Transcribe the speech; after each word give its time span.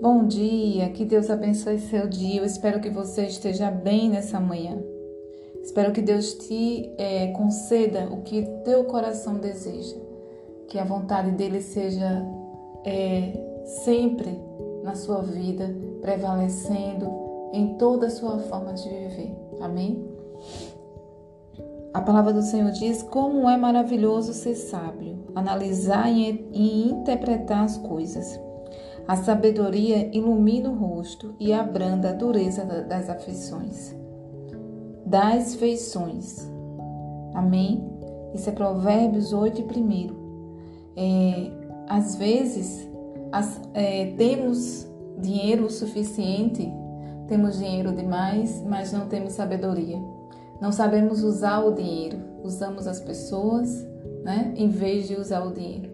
bom 0.00 0.26
dia, 0.26 0.88
que 0.90 1.04
Deus 1.04 1.28
abençoe 1.28 1.78
seu 1.78 2.08
dia. 2.08 2.40
Eu 2.40 2.44
espero 2.44 2.80
que 2.80 2.88
você 2.88 3.26
esteja 3.26 3.70
bem 3.70 4.08
nessa 4.08 4.40
manhã. 4.40 4.78
Espero 5.62 5.92
que 5.92 6.00
Deus 6.00 6.34
te 6.34 6.90
é, 6.96 7.28
conceda 7.28 8.08
o 8.10 8.22
que 8.22 8.42
teu 8.64 8.84
coração 8.84 9.34
deseja, 9.34 9.96
que 10.68 10.78
a 10.78 10.84
vontade 10.84 11.32
dele 11.32 11.60
seja 11.60 12.26
é, 12.84 13.32
sempre 13.84 14.40
na 14.82 14.94
sua 14.94 15.20
vida, 15.20 15.74
prevalecendo 16.00 17.50
em 17.52 17.76
toda 17.76 18.06
a 18.06 18.10
sua 18.10 18.38
forma 18.38 18.72
de 18.72 18.88
viver. 18.88 19.36
Amém? 19.60 20.02
A 21.92 22.00
palavra 22.00 22.32
do 22.32 22.42
Senhor 22.42 22.70
diz: 22.70 23.02
Como 23.02 23.50
é 23.50 23.56
maravilhoso 23.56 24.32
ser 24.32 24.54
sábio, 24.54 25.18
analisar 25.34 26.10
e 26.10 26.88
interpretar 26.88 27.64
as 27.64 27.76
coisas. 27.76 28.40
A 29.10 29.16
sabedoria 29.16 30.08
ilumina 30.16 30.70
o 30.70 30.76
rosto 30.76 31.34
e 31.40 31.52
abranda 31.52 32.10
a 32.10 32.12
dureza 32.12 32.64
das 32.64 33.10
afeições. 33.10 33.92
Das 35.04 35.56
feições. 35.56 36.48
Amém? 37.34 37.84
Isso 38.32 38.48
é 38.48 38.52
Provérbios 38.52 39.32
8 39.32 39.62
e 39.62 39.80
1. 39.80 40.92
É, 40.96 41.50
às 41.88 42.14
vezes, 42.14 42.88
as, 43.32 43.60
é, 43.74 44.14
temos 44.16 44.88
dinheiro 45.18 45.68
suficiente, 45.68 46.72
temos 47.26 47.58
dinheiro 47.58 47.90
demais, 47.90 48.64
mas 48.64 48.92
não 48.92 49.08
temos 49.08 49.32
sabedoria. 49.32 50.00
Não 50.60 50.70
sabemos 50.70 51.24
usar 51.24 51.64
o 51.64 51.74
dinheiro, 51.74 52.16
usamos 52.44 52.86
as 52.86 53.00
pessoas, 53.00 53.84
né, 54.22 54.54
em 54.56 54.68
vez 54.68 55.08
de 55.08 55.16
usar 55.16 55.44
o 55.44 55.52
dinheiro. 55.52 55.89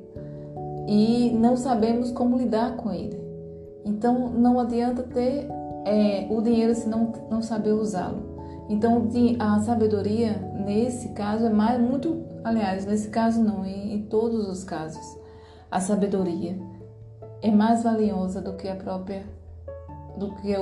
E 0.87 1.31
não 1.33 1.57
sabemos 1.57 2.11
como 2.13 2.37
lidar 2.37 2.77
com 2.77 2.93
ele. 2.93 3.21
Então 3.85 4.31
não 4.31 4.59
adianta 4.59 5.03
ter 5.03 5.49
é, 5.85 6.27
o 6.31 6.41
dinheiro 6.41 6.75
se 6.75 6.89
não, 6.89 7.13
não 7.31 7.43
saber 7.43 7.73
usá-lo. 7.73 8.37
Então 8.69 9.09
a 9.39 9.61
sabedoria 9.61 10.33
nesse 10.65 11.11
caso 11.11 11.47
é 11.47 11.51
mais 11.51 11.81
muito, 11.81 12.25
aliás, 12.43 12.85
nesse 12.85 13.09
caso 13.09 13.41
não, 13.43 13.65
em, 13.65 13.95
em 13.95 14.03
todos 14.03 14.49
os 14.49 14.65
casos, 14.65 15.17
a 15.71 15.81
sabedoria 15.81 16.59
é 17.43 17.51
mais 17.51 17.85
valiosa 17.85 18.41
do 18.41 18.55
que 18.55 18.69
a 18.69 18.75
própria, 18.75 19.25
do 20.19 20.35
que 20.37 20.55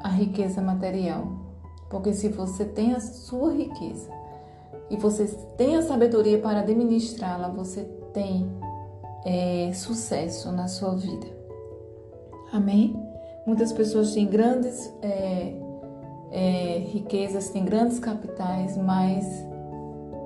a 0.00 0.08
riqueza 0.08 0.60
material. 0.60 1.44
Porque 1.88 2.12
se 2.12 2.28
você 2.28 2.64
tem 2.64 2.92
a 2.92 3.00
sua 3.00 3.52
riqueza 3.52 4.10
e 4.90 4.96
você 4.96 5.26
tem 5.56 5.76
a 5.76 5.82
sabedoria 5.82 6.38
para 6.38 6.60
administrá-la, 6.60 7.48
você 7.48 7.84
tem 8.12 8.50
é, 9.24 9.70
sucesso 9.72 10.50
na 10.52 10.68
sua 10.68 10.94
vida. 10.94 11.26
Amém? 12.52 12.94
Muitas 13.46 13.72
pessoas 13.72 14.12
têm 14.12 14.26
grandes 14.26 14.92
é, 15.02 15.54
é, 16.30 16.78
riquezas, 16.90 17.50
têm 17.50 17.64
grandes 17.64 17.98
capitais, 17.98 18.76
mas 18.76 19.26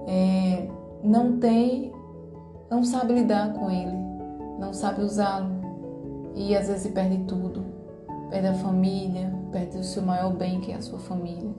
é, 0.06 0.68
não 1.02 1.38
tem, 1.38 1.92
não 2.70 2.84
sabe 2.84 3.14
lidar 3.14 3.52
com 3.54 3.70
ele, 3.70 3.96
não 4.58 4.72
sabe 4.72 5.02
usá-lo 5.02 5.58
e 6.34 6.56
às 6.56 6.68
vezes 6.68 6.92
perde 6.92 7.18
tudo 7.24 7.78
perde 8.30 8.48
a 8.48 8.54
família, 8.54 9.32
perde 9.50 9.78
o 9.78 9.84
seu 9.84 10.02
maior 10.02 10.32
bem, 10.32 10.60
que 10.60 10.72
é 10.72 10.76
a 10.76 10.82
sua 10.82 10.98
família, 10.98 11.50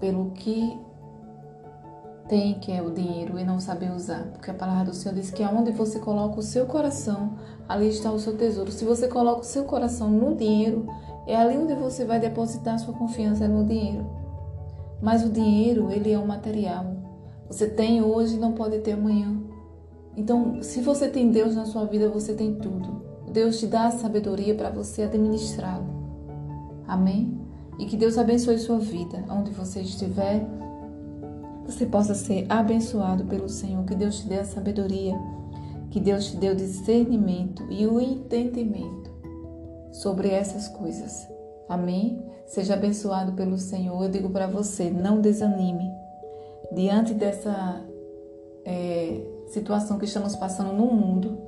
pelo 0.00 0.30
que 0.30 0.78
tem, 2.28 2.58
que 2.58 2.72
é 2.72 2.82
o 2.82 2.90
dinheiro, 2.90 3.38
e 3.38 3.44
não 3.44 3.60
saber 3.60 3.90
usar. 3.92 4.24
Porque 4.32 4.50
a 4.50 4.54
palavra 4.54 4.86
do 4.86 4.94
Senhor 4.94 5.14
diz 5.14 5.30
que 5.30 5.42
aonde 5.42 5.70
você 5.72 5.98
coloca 5.98 6.38
o 6.38 6.42
seu 6.42 6.66
coração, 6.66 7.34
ali 7.68 7.88
está 7.88 8.10
o 8.10 8.18
seu 8.18 8.36
tesouro. 8.36 8.70
Se 8.70 8.84
você 8.84 9.08
coloca 9.08 9.40
o 9.40 9.44
seu 9.44 9.64
coração 9.64 10.10
no 10.10 10.34
dinheiro, 10.34 10.86
é 11.26 11.36
ali 11.36 11.56
onde 11.56 11.74
você 11.74 12.04
vai 12.04 12.20
depositar 12.20 12.78
sua 12.78 12.94
confiança 12.94 13.48
no 13.48 13.64
dinheiro. 13.64 14.06
Mas 15.00 15.24
o 15.24 15.28
dinheiro, 15.28 15.90
ele 15.90 16.12
é 16.12 16.18
um 16.18 16.26
material. 16.26 16.96
Você 17.48 17.68
tem 17.68 18.02
hoje 18.02 18.36
e 18.36 18.38
não 18.38 18.52
pode 18.52 18.78
ter 18.78 18.92
amanhã. 18.92 19.40
Então, 20.16 20.62
se 20.62 20.80
você 20.80 21.08
tem 21.08 21.30
Deus 21.30 21.54
na 21.54 21.66
sua 21.66 21.84
vida, 21.84 22.08
você 22.08 22.34
tem 22.34 22.54
tudo. 22.54 23.02
Deus 23.30 23.58
te 23.58 23.66
dá 23.66 23.86
a 23.86 23.90
sabedoria 23.90 24.54
para 24.54 24.70
você 24.70 25.02
administrá-lo. 25.02 25.86
Amém? 26.86 27.38
E 27.78 27.84
que 27.84 27.96
Deus 27.96 28.16
abençoe 28.16 28.58
sua 28.58 28.78
vida, 28.78 29.24
onde 29.28 29.50
você 29.50 29.80
estiver, 29.80 30.46
você 31.66 31.86
possa 31.86 32.14
ser 32.14 32.46
abençoado 32.48 33.24
pelo 33.24 33.48
Senhor. 33.48 33.84
Que 33.84 33.94
Deus 33.94 34.20
te 34.20 34.28
dê 34.28 34.38
a 34.38 34.44
sabedoria, 34.44 35.14
que 35.90 36.00
Deus 36.00 36.26
te 36.26 36.36
dê 36.36 36.50
o 36.50 36.56
discernimento 36.56 37.64
e 37.70 37.86
o 37.86 38.00
entendimento 38.00 39.10
sobre 39.92 40.28
essas 40.28 40.68
coisas. 40.68 41.26
Amém? 41.68 42.22
Seja 42.46 42.74
abençoado 42.74 43.32
pelo 43.32 43.58
Senhor. 43.58 44.02
Eu 44.02 44.10
digo 44.10 44.30
para 44.30 44.46
você, 44.46 44.90
não 44.90 45.20
desanime 45.20 45.90
diante 46.72 47.12
dessa 47.12 47.84
é, 48.64 49.20
situação 49.48 49.98
que 49.98 50.04
estamos 50.04 50.36
passando 50.36 50.72
no 50.72 50.86
mundo 50.86 51.46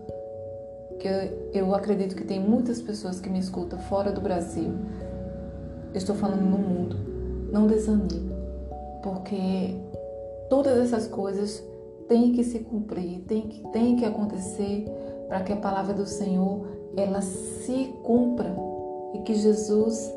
que 0.99 1.09
eu 1.53 1.75
acredito 1.75 2.17
que 2.17 2.25
tem 2.25 2.41
muitas 2.41 2.83
pessoas 2.83 3.21
que 3.21 3.31
me 3.31 3.39
escutam 3.39 3.79
fora 3.79 4.11
do 4.11 4.21
Brasil. 4.21 4.75
Eu 5.93 5.99
estou 5.99 6.15
falando 6.15 6.43
no 6.43 6.59
mundo. 6.59 6.97
Não 7.53 7.67
desanime, 7.67 8.31
porque 9.03 9.77
todas 10.49 10.79
essas 10.79 11.07
coisas 11.07 11.63
têm 12.09 12.33
que 12.33 12.43
se 12.43 12.61
cumprir, 12.61 13.21
têm 13.21 13.43
que, 13.43 13.69
têm 13.71 13.97
que 13.97 14.05
acontecer 14.05 14.87
para 15.29 15.41
que 15.41 15.53
a 15.53 15.57
palavra 15.57 15.93
do 15.93 16.07
Senhor 16.07 16.67
ela 16.97 17.21
se 17.21 17.95
cumpra 18.03 18.57
e 19.15 19.19
que 19.21 19.35
Jesus 19.35 20.13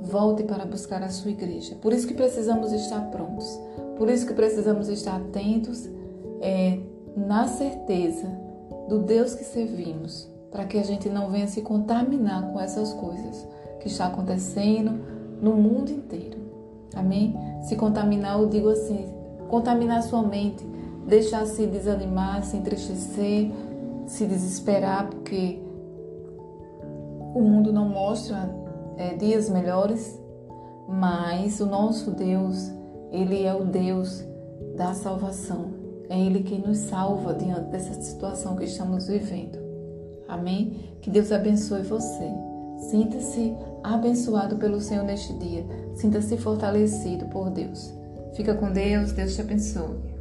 volte 0.00 0.42
para 0.42 0.64
buscar 0.64 1.02
a 1.02 1.10
sua 1.10 1.30
igreja. 1.30 1.76
Por 1.76 1.92
isso 1.92 2.06
que 2.08 2.14
precisamos 2.14 2.72
estar 2.72 3.10
prontos, 3.10 3.60
por 3.96 4.08
isso 4.08 4.26
que 4.26 4.34
precisamos 4.34 4.88
estar 4.88 5.16
atentos, 5.16 5.88
é, 6.40 6.78
na 7.16 7.46
certeza 7.46 8.26
do 8.88 8.98
Deus 8.98 9.34
que 9.34 9.44
servimos, 9.44 10.28
para 10.50 10.64
que 10.64 10.78
a 10.78 10.82
gente 10.82 11.08
não 11.08 11.30
venha 11.30 11.46
se 11.46 11.62
contaminar 11.62 12.52
com 12.52 12.60
essas 12.60 12.92
coisas 12.94 13.46
que 13.80 13.86
está 13.88 14.06
acontecendo 14.06 14.92
no 15.40 15.54
mundo 15.54 15.90
inteiro. 15.90 16.38
Amém? 16.94 17.34
Se 17.62 17.76
contaminar, 17.76 18.38
eu 18.38 18.48
digo 18.48 18.68
assim, 18.68 19.06
contaminar 19.52 20.02
sua 20.02 20.22
mente, 20.22 20.66
deixar 21.06 21.44
se 21.44 21.66
desanimar, 21.66 22.42
se 22.42 22.56
entristecer, 22.56 23.50
se 24.06 24.24
desesperar, 24.24 25.10
porque 25.10 25.60
o 27.34 27.42
mundo 27.42 27.70
não 27.70 27.86
mostra 27.86 28.50
é, 28.96 29.14
dias 29.14 29.50
melhores, 29.50 30.18
mas 30.88 31.60
o 31.60 31.66
nosso 31.66 32.12
Deus, 32.12 32.72
Ele 33.10 33.44
é 33.44 33.54
o 33.54 33.62
Deus 33.62 34.24
da 34.74 34.94
salvação. 34.94 35.66
É 36.08 36.18
Ele 36.18 36.42
quem 36.42 36.62
nos 36.62 36.78
salva 36.78 37.34
diante 37.34 37.68
dessa 37.68 37.92
situação 38.00 38.56
que 38.56 38.64
estamos 38.64 39.06
vivendo. 39.06 39.58
Amém? 40.26 40.96
Que 41.02 41.10
Deus 41.10 41.30
abençoe 41.30 41.82
você. 41.82 42.32
Sinta-se 42.88 43.54
abençoado 43.84 44.56
pelo 44.56 44.80
Senhor 44.80 45.04
neste 45.04 45.34
dia. 45.34 45.66
Sinta-se 45.94 46.38
fortalecido 46.38 47.26
por 47.26 47.50
Deus. 47.50 48.01
Fica 48.34 48.54
com 48.54 48.70
Deus. 48.70 49.12
Deus 49.12 49.34
te 49.34 49.40
abençoe. 49.40 50.11